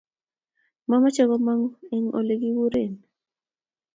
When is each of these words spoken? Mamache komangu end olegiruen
Mamache 0.89 1.23
komangu 1.29 1.69
end 1.95 2.07
olegiruen 2.19 2.93